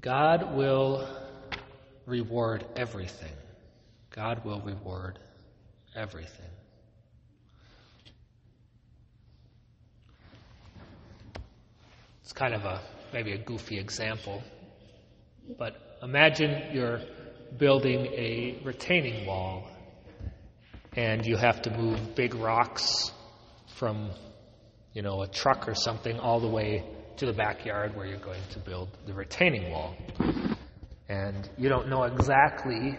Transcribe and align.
God 0.00 0.54
will 0.54 1.08
reward 2.06 2.64
everything. 2.76 3.32
God 4.10 4.44
will 4.44 4.60
reward 4.60 5.18
everything. 5.94 6.50
It's 12.22 12.32
kind 12.32 12.54
of 12.54 12.64
a 12.64 12.80
maybe 13.12 13.32
a 13.32 13.38
goofy 13.38 13.78
example, 13.78 14.42
but 15.58 15.98
imagine 16.02 16.74
you're 16.74 17.00
building 17.56 18.06
a 18.06 18.60
retaining 18.62 19.26
wall 19.26 19.68
and 20.94 21.26
you 21.26 21.36
have 21.36 21.62
to 21.62 21.70
move 21.70 22.14
big 22.14 22.34
rocks 22.34 23.12
from 23.76 24.10
you 24.92 25.02
know 25.02 25.22
a 25.22 25.26
truck 25.26 25.68
or 25.68 25.74
something 25.74 26.20
all 26.20 26.38
the 26.38 26.48
way 26.48 26.84
to 27.18 27.26
the 27.26 27.32
backyard 27.32 27.96
where 27.96 28.06
you're 28.06 28.18
going 28.18 28.42
to 28.50 28.58
build 28.58 28.88
the 29.06 29.12
retaining 29.12 29.70
wall. 29.70 29.94
And 31.08 31.48
you 31.56 31.68
don't 31.68 31.88
know 31.88 32.04
exactly 32.04 32.98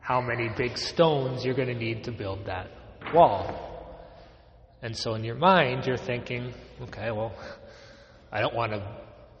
how 0.00 0.20
many 0.20 0.48
big 0.56 0.76
stones 0.78 1.44
you're 1.44 1.54
going 1.54 1.68
to 1.68 1.74
need 1.74 2.04
to 2.04 2.12
build 2.12 2.46
that 2.46 2.70
wall. 3.14 3.64
And 4.82 4.96
so 4.96 5.14
in 5.14 5.24
your 5.24 5.34
mind, 5.34 5.86
you're 5.86 5.96
thinking, 5.96 6.52
okay, 6.82 7.10
well, 7.10 7.32
I 8.32 8.40
don't 8.40 8.54
want 8.54 8.72
to 8.72 8.82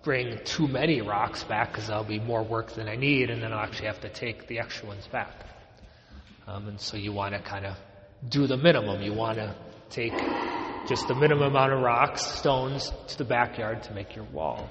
bring 0.02 0.38
too 0.44 0.68
many 0.68 1.00
rocks 1.00 1.44
back 1.44 1.72
because 1.72 1.88
that'll 1.88 2.04
be 2.04 2.20
more 2.20 2.42
work 2.42 2.72
than 2.72 2.88
I 2.88 2.96
need, 2.96 3.30
and 3.30 3.42
then 3.42 3.52
I'll 3.52 3.64
actually 3.64 3.86
have 3.86 4.00
to 4.00 4.08
take 4.08 4.46
the 4.48 4.58
extra 4.58 4.88
ones 4.88 5.06
back. 5.08 5.46
Um, 6.46 6.68
and 6.68 6.80
so 6.80 6.96
you 6.96 7.12
want 7.12 7.34
to 7.34 7.40
kind 7.40 7.66
of 7.66 7.76
do 8.28 8.46
the 8.46 8.56
minimum. 8.56 9.02
You 9.02 9.12
want 9.12 9.38
to 9.38 9.54
take 9.90 10.12
just 10.88 11.06
the 11.06 11.14
minimum 11.14 11.50
amount 11.50 11.72
of 11.72 11.80
rocks, 11.80 12.24
stones 12.24 12.92
to 13.08 13.18
the 13.18 13.24
backyard 13.24 13.82
to 13.82 13.92
make 13.92 14.16
your 14.16 14.24
wall. 14.24 14.68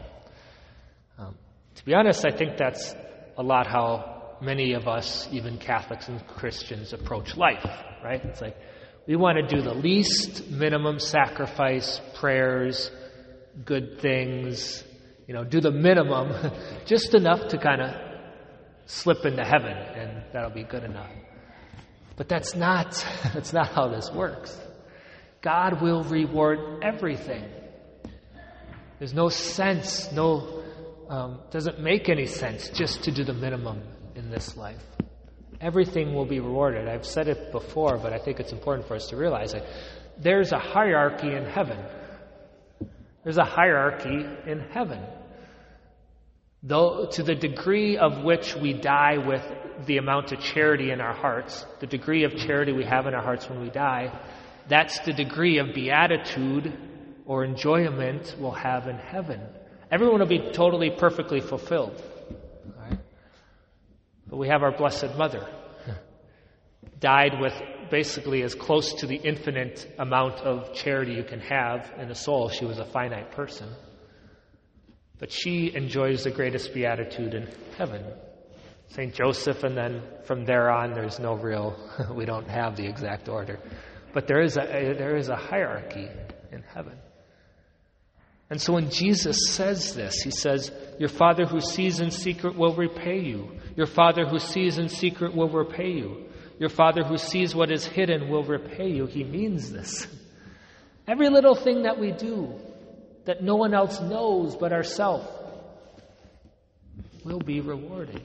Um, 1.17 1.35
to 1.75 1.85
be 1.85 1.93
honest, 1.93 2.25
I 2.25 2.35
think 2.35 2.57
that's 2.57 2.95
a 3.37 3.43
lot 3.43 3.67
how 3.67 4.37
many 4.41 4.73
of 4.73 4.87
us, 4.87 5.27
even 5.31 5.59
Catholics 5.59 6.07
and 6.07 6.25
Christians, 6.25 6.91
approach 6.91 7.37
life, 7.37 7.65
right? 8.03 8.23
It's 8.25 8.41
like 8.41 8.57
we 9.07 9.15
want 9.15 9.37
to 9.37 9.55
do 9.55 9.61
the 9.61 9.75
least 9.75 10.49
minimum 10.49 10.99
sacrifice, 10.99 12.01
prayers, 12.15 12.89
good 13.63 14.01
things, 14.01 14.83
you 15.27 15.35
know, 15.35 15.43
do 15.43 15.61
the 15.61 15.71
minimum, 15.71 16.51
just 16.85 17.13
enough 17.13 17.49
to 17.49 17.59
kind 17.59 17.81
of 17.81 17.93
slip 18.87 19.23
into 19.23 19.43
heaven, 19.43 19.71
and 19.71 20.23
that'll 20.33 20.49
be 20.49 20.63
good 20.63 20.83
enough. 20.83 21.11
But 22.15 22.27
that's 22.27 22.55
not, 22.55 23.05
that's 23.35 23.53
not 23.53 23.67
how 23.67 23.89
this 23.89 24.11
works. 24.11 24.57
God 25.47 25.81
will 25.81 26.03
reward 26.03 26.83
everything. 26.83 27.41
There's 28.99 29.13
no 29.13 29.29
sense, 29.29 30.11
no, 30.11 30.61
um, 31.07 31.39
doesn't 31.51 31.79
make 31.79 32.09
any 32.09 32.25
sense 32.25 32.67
just 32.67 33.05
to 33.05 33.11
do 33.11 33.23
the 33.23 33.33
minimum 33.33 33.81
in 34.15 34.29
this 34.29 34.57
life. 34.57 34.83
Everything 35.61 36.13
will 36.13 36.25
be 36.25 36.41
rewarded. 36.41 36.89
I've 36.89 37.05
said 37.05 37.29
it 37.29 37.53
before, 37.53 37.97
but 37.97 38.11
I 38.11 38.17
think 38.17 38.41
it's 38.41 38.51
important 38.51 38.89
for 38.89 38.95
us 38.95 39.07
to 39.07 39.15
realize 39.15 39.53
it. 39.53 39.63
There's 40.17 40.51
a 40.51 40.59
hierarchy 40.59 41.33
in 41.33 41.45
heaven. 41.45 41.79
There's 43.23 43.37
a 43.37 43.45
hierarchy 43.45 44.25
in 44.47 44.59
heaven. 44.59 45.01
Though, 46.61 47.07
to 47.13 47.23
the 47.23 47.35
degree 47.35 47.95
of 47.95 48.21
which 48.21 48.53
we 48.53 48.73
die 48.73 49.17
with 49.17 49.49
the 49.85 49.95
amount 49.95 50.33
of 50.33 50.41
charity 50.41 50.91
in 50.91 50.99
our 50.99 51.13
hearts, 51.13 51.65
the 51.79 51.87
degree 51.87 52.25
of 52.25 52.35
charity 52.35 52.73
we 52.73 52.83
have 52.83 53.07
in 53.07 53.13
our 53.13 53.23
hearts 53.23 53.47
when 53.49 53.61
we 53.61 53.69
die, 53.69 54.11
that's 54.67 54.99
the 54.99 55.13
degree 55.13 55.59
of 55.59 55.73
beatitude 55.73 56.77
or 57.25 57.43
enjoyment 57.43 58.35
we'll 58.39 58.51
have 58.51 58.87
in 58.87 58.97
heaven. 58.97 59.41
Everyone 59.91 60.19
will 60.19 60.27
be 60.27 60.51
totally, 60.51 60.89
perfectly 60.89 61.39
fulfilled. 61.39 62.01
Right? 62.77 62.99
But 64.27 64.37
we 64.37 64.49
have 64.49 64.63
our 64.63 64.75
Blessed 64.75 65.15
Mother, 65.17 65.47
died 66.99 67.39
with 67.39 67.53
basically 67.89 68.43
as 68.43 68.53
close 68.53 68.93
to 68.95 69.07
the 69.07 69.15
infinite 69.15 69.93
amount 69.97 70.35
of 70.41 70.73
charity 70.73 71.13
you 71.13 71.23
can 71.23 71.39
have 71.39 71.93
in 71.97 72.11
a 72.11 72.15
soul. 72.15 72.49
She 72.49 72.65
was 72.65 72.79
a 72.79 72.85
finite 72.85 73.31
person. 73.31 73.69
But 75.19 75.31
she 75.31 75.73
enjoys 75.73 76.23
the 76.23 76.31
greatest 76.31 76.73
beatitude 76.73 77.33
in 77.33 77.47
heaven. 77.77 78.03
St. 78.89 79.13
Joseph, 79.13 79.63
and 79.63 79.75
then 79.75 80.01
from 80.25 80.45
there 80.45 80.69
on, 80.69 80.93
there's 80.93 81.19
no 81.19 81.33
real, 81.33 81.75
we 82.13 82.25
don't 82.25 82.47
have 82.47 82.75
the 82.75 82.85
exact 82.85 83.27
order. 83.27 83.59
But 84.13 84.27
there 84.27 84.41
is 84.41 84.57
a, 84.57 84.61
there 84.97 85.15
is 85.15 85.29
a 85.29 85.35
hierarchy 85.35 86.07
in 86.51 86.63
heaven. 86.63 86.97
And 88.49 88.61
so 88.61 88.73
when 88.73 88.89
Jesus 88.89 89.37
says 89.49 89.93
this, 89.93 90.21
he 90.21 90.31
says, 90.31 90.71
Your 90.99 91.09
Father 91.09 91.45
who 91.45 91.59
sees 91.59 91.99
in 91.99 92.11
secret 92.11 92.55
will 92.55 92.75
repay 92.75 93.19
you. 93.19 93.51
Your 93.75 93.87
Father 93.87 94.25
who 94.25 94.39
sees 94.39 94.77
in 94.77 94.87
secret 94.87 95.35
will 95.35 95.49
repay 95.49 95.91
you. 95.91 96.25
Your 96.57 96.69
Father 96.69 97.03
who 97.03 97.17
sees 97.17 97.53
what 97.53 97.71
is 97.71 97.85
hidden 97.85 98.29
will 98.29 98.43
repay 98.43 98.89
you. 98.89 99.05
He 99.05 99.23
means 99.23 99.71
this. 99.71 100.07
Every 101.07 101.29
little 101.29 101.55
thing 101.55 101.83
that 101.83 101.99
we 101.99 102.11
do 102.11 102.55
that 103.25 103.43
no 103.43 103.55
one 103.55 103.73
else 103.73 103.99
knows 103.99 104.55
but 104.55 104.71
ourselves 104.71 105.27
will 107.23 107.39
be 107.39 107.59
rewarded. 107.59 108.23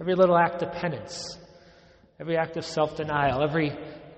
Every 0.00 0.14
little 0.14 0.36
act 0.36 0.62
of 0.62 0.72
penance, 0.72 1.38
every 2.20 2.36
act 2.36 2.56
of 2.56 2.64
self 2.64 2.96
denial, 2.96 3.42
every 3.42 3.72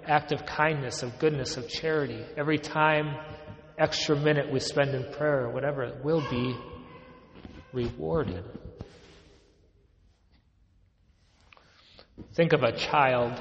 act 0.07 0.33
of 0.33 0.47
kindness, 0.47 1.03
of 1.03 1.19
goodness, 1.19 1.57
of 1.57 1.69
charity, 1.69 2.25
every 2.37 2.59
time, 2.59 3.17
extra 3.79 4.17
minute 4.17 4.53
we 4.53 4.61
spend 4.61 4.95
in 4.95 5.13
prayer, 5.13 5.49
whatever, 5.49 6.01
will 6.03 6.23
be 6.31 6.57
rewarded. 7.73 8.45
Think 12.35 12.53
of 12.53 12.63
a 12.63 12.73
child 12.73 13.41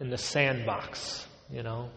in 0.00 0.10
the 0.10 0.18
sandbox, 0.18 1.26
you 1.50 1.62
know, 1.62 1.90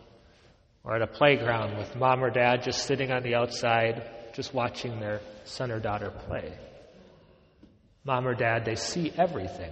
or 0.84 0.96
at 0.96 1.02
a 1.02 1.08
playground 1.08 1.78
with 1.78 1.96
mom 1.96 2.24
or 2.24 2.30
dad 2.30 2.64
just 2.64 2.86
sitting 2.86 3.12
on 3.12 3.24
the 3.24 3.36
outside, 3.36 4.34
just 4.34 4.54
watching 4.54 5.00
their 5.00 5.22
son 5.44 5.72
or 5.72 5.80
daughter 5.80 6.12
play. 6.28 6.58
Mom 8.04 8.28
or 8.28 8.34
dad, 8.34 8.66
they 8.66 8.76
see 8.76 9.12
everything. 9.18 9.72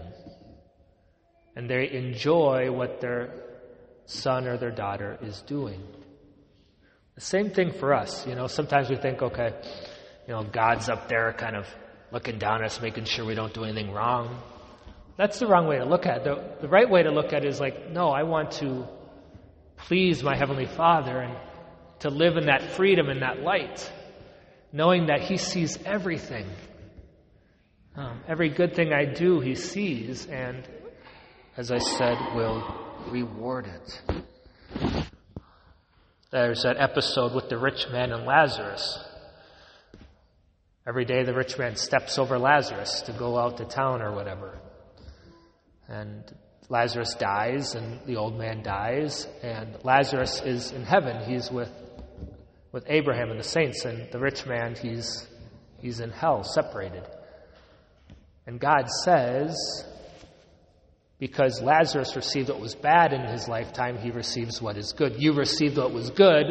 And 1.56 1.68
they 1.68 1.90
enjoy 1.92 2.72
what 2.72 3.02
their 3.02 3.56
son 4.07 4.47
or 4.47 4.57
their 4.57 4.72
daughter 4.72 5.18
is 5.22 5.41
doing. 5.44 5.84
The 7.16 7.22
same 7.22 7.51
thing 7.51 7.73
for 7.73 7.94
us. 7.94 8.25
You 8.25 8.35
know, 8.35 8.47
sometimes 8.47 8.90
we 8.90 8.95
think, 8.95 9.22
okay, 9.22 9.51
you 10.28 10.34
know, 10.34 10.44
God's 10.44 10.90
up 10.90 11.07
there 11.07 11.34
kind 11.34 11.56
of 11.56 11.68
looking 12.12 12.40
down 12.40 12.62
at 12.62 12.68
us, 12.68 12.81
making 12.81 13.06
sure 13.06 13.25
we 13.25 13.35
don't 13.35 13.53
do 13.53 13.63
anything 13.63 13.91
wrong. 13.91 14.41
That's 15.18 15.40
the 15.40 15.47
wrong 15.47 15.68
way 15.68 15.78
to 15.78 15.85
look 15.85 16.06
at 16.06 16.18
it. 16.18 16.23
The, 16.23 16.62
the 16.62 16.68
right 16.69 16.90
way 16.90 17.03
to 17.03 17.12
look 17.12 17.34
at 17.34 17.44
it 17.44 17.50
is 17.50 17.59
like, 17.59 17.91
no, 17.91 18.09
I 18.09 18.23
want 18.23 18.51
to 18.53 18.88
please 19.78 20.24
my 20.24 20.38
Heavenly 20.38 20.68
Father 20.68 21.19
and 21.19 21.35
to 22.00 22.09
live 22.09 22.38
in 22.38 22.45
that 22.45 22.62
freedom 22.62 23.09
and 23.09 23.22
that 23.22 23.41
light, 23.41 23.91
knowing 24.72 25.07
that 25.07 25.22
He 25.22 25.38
sees 25.38 25.78
everything. 25.85 26.45
Um, 27.95 28.22
every 28.28 28.50
good 28.50 28.75
thing 28.75 28.94
I 28.94 29.06
do, 29.06 29.39
He 29.39 29.56
sees, 29.56 30.28
and 30.28 30.68
as 31.57 31.72
I 31.72 31.79
said, 31.79 32.18
will 32.35 32.87
reward 33.12 33.68
it. 33.68 34.01
There's 36.31 36.63
that 36.63 36.78
episode 36.78 37.34
with 37.34 37.50
the 37.50 37.57
rich 37.57 37.88
man 37.91 38.12
and 38.12 38.25
Lazarus. 38.25 39.00
Every 40.85 41.06
day 41.06 41.23
the 41.23 41.34
rich 41.34 41.57
man 41.57 41.75
steps 41.75 42.18
over 42.18 42.38
Lazarus 42.38 43.01
to 43.01 43.13
go 43.13 43.38
out 43.38 43.57
to 43.57 43.66
town 43.66 44.01
or 44.01 44.13
whatever. 44.13 44.57
And 45.88 46.23
Lazarus 46.69 47.16
dies, 47.16 47.75
and 47.75 48.06
the 48.06 48.18
old 48.18 48.38
man 48.38 48.62
dies, 48.62 49.25
and 49.41 49.78
Lazarus 49.84 50.41
is 50.41 50.72
in 50.72 50.84
heaven. 50.84 51.24
He's 51.24 51.50
with, 51.50 51.72
with 52.74 52.84
Abraham 52.88 53.31
and 53.31 53.39
the 53.39 53.44
saints, 53.44 53.85
and 53.85 54.12
the 54.12 54.19
rich 54.19 54.45
man, 54.45 54.75
he's, 54.75 55.25
he's 55.79 56.01
in 56.01 56.09
hell, 56.09 56.44
separated. 56.44 57.03
And 58.45 58.60
God 58.60 58.89
says, 59.03 59.56
because 61.19 61.62
Lazarus 61.62 62.16
received 62.16 62.50
what 62.50 62.60
was 62.60 62.75
bad 62.75 63.14
in 63.14 63.22
his 63.22 63.48
lifetime, 63.48 63.98
he 63.98 64.12
receives 64.12 64.62
what 64.62 64.78
is 64.78 64.94
good. 64.94 65.22
You 65.22 65.34
received 65.34 65.78
what 65.78 65.92
was 65.92 66.10
good, 66.12 66.46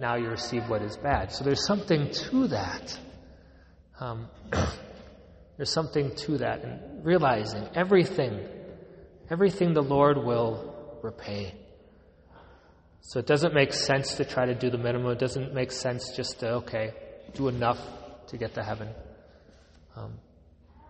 now 0.00 0.16
you 0.16 0.28
receive 0.28 0.68
what 0.68 0.82
is 0.82 0.96
bad. 0.96 1.32
So 1.32 1.44
there's 1.44 1.66
something 1.66 2.10
to 2.10 2.48
that. 2.48 2.98
Um, 4.00 4.28
there's 5.56 5.72
something 5.72 6.14
to 6.16 6.38
that, 6.38 6.62
and 6.64 7.04
realizing 7.04 7.68
everything 7.74 8.40
Everything 9.32 9.72
the 9.72 9.82
Lord 9.82 10.18
will 10.18 10.74
repay. 11.02 11.54
So 13.00 13.18
it 13.18 13.26
doesn't 13.26 13.54
make 13.54 13.72
sense 13.72 14.16
to 14.16 14.26
try 14.26 14.44
to 14.44 14.54
do 14.54 14.68
the 14.68 14.76
minimum. 14.76 15.10
It 15.10 15.18
doesn't 15.18 15.54
make 15.54 15.72
sense 15.72 16.14
just 16.14 16.40
to, 16.40 16.56
okay, 16.56 16.92
do 17.32 17.48
enough 17.48 17.78
to 18.28 18.36
get 18.36 18.52
to 18.56 18.62
heaven. 18.62 18.90
Um, 19.96 20.18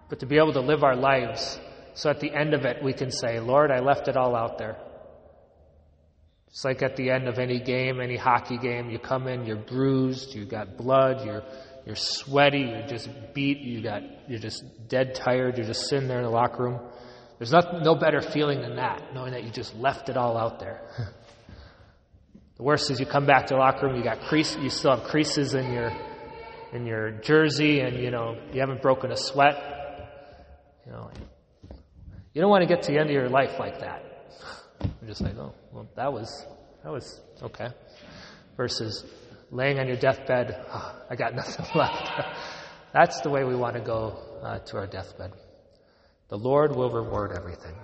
but 0.08 0.18
to 0.20 0.26
be 0.26 0.38
able 0.38 0.54
to 0.54 0.60
live 0.60 0.82
our 0.82 0.96
lives 0.96 1.56
so 1.94 2.10
at 2.10 2.20
the 2.20 2.32
end 2.32 2.54
of 2.54 2.64
it 2.64 2.82
we 2.82 2.92
can 2.92 3.10
say, 3.10 3.40
Lord, 3.40 3.70
I 3.70 3.80
left 3.80 4.08
it 4.08 4.16
all 4.16 4.34
out 4.34 4.58
there. 4.58 4.76
It's 6.52 6.64
like 6.66 6.82
at 6.82 6.96
the 6.96 7.10
end 7.10 7.28
of 7.28 7.38
any 7.38 7.60
game, 7.60 7.98
any 7.98 8.16
hockey 8.16 8.58
game, 8.58 8.90
you 8.90 8.98
come 8.98 9.26
in, 9.26 9.46
you're 9.46 9.56
bruised, 9.56 10.34
you 10.34 10.44
got 10.44 10.76
blood, 10.76 11.24
you're, 11.24 11.42
you're 11.86 11.96
sweaty, 11.96 12.60
you're 12.60 12.86
just 12.86 13.08
beat, 13.32 13.60
you 13.60 13.82
got, 13.82 14.02
you're 14.28 14.38
just 14.38 14.62
dead 14.86 15.14
tired, 15.14 15.56
you're 15.56 15.66
just 15.66 15.88
sitting 15.88 16.08
there 16.08 16.18
in 16.18 16.24
the 16.24 16.30
locker 16.30 16.62
room. 16.62 16.80
There's 17.38 17.52
no 17.52 17.94
better 17.94 18.20
feeling 18.20 18.60
than 18.60 18.76
that, 18.76 19.14
knowing 19.14 19.32
that 19.32 19.44
you 19.44 19.50
just 19.50 19.74
left 19.76 20.10
it 20.10 20.18
all 20.18 20.36
out 20.36 20.60
there. 20.60 20.82
the 22.56 22.62
worst 22.62 22.90
is 22.90 23.00
you 23.00 23.06
come 23.06 23.24
back 23.24 23.46
to 23.46 23.54
the 23.54 23.58
locker 23.58 23.86
room, 23.86 23.96
you 23.96 24.04
got 24.04 24.20
crease, 24.20 24.54
you 24.56 24.68
still 24.68 24.94
have 24.94 25.04
creases 25.08 25.54
in 25.54 25.72
your, 25.72 25.90
in 26.74 26.84
your 26.84 27.12
jersey, 27.12 27.80
and 27.80 27.98
you 27.98 28.10
know 28.10 28.36
you 28.52 28.60
haven't 28.60 28.82
broken 28.82 29.10
a 29.10 29.16
sweat. 29.16 29.56
You 30.84 30.92
know, 30.92 31.10
you 32.34 32.40
don't 32.40 32.50
want 32.50 32.62
to 32.62 32.68
get 32.68 32.82
to 32.84 32.92
the 32.92 32.98
end 32.98 33.08
of 33.08 33.14
your 33.14 33.28
life 33.28 33.58
like 33.58 33.80
that. 33.80 34.04
You're 34.80 35.08
just 35.08 35.20
like, 35.20 35.36
oh, 35.36 35.52
well, 35.72 35.86
that 35.96 36.12
was 36.12 36.46
that 36.82 36.90
was 36.90 37.20
okay. 37.42 37.68
Versus 38.56 39.04
laying 39.50 39.78
on 39.78 39.86
your 39.86 39.96
deathbed, 39.96 40.64
oh, 40.72 41.02
I 41.10 41.16
got 41.16 41.34
nothing 41.36 41.66
left. 41.74 42.10
That's 42.92 43.20
the 43.20 43.30
way 43.30 43.44
we 43.44 43.54
want 43.54 43.74
to 43.74 43.80
go 43.80 44.18
uh, 44.42 44.58
to 44.58 44.78
our 44.78 44.86
deathbed. 44.86 45.32
The 46.28 46.38
Lord 46.38 46.74
will 46.74 46.90
reward 46.90 47.32
everything. 47.32 47.74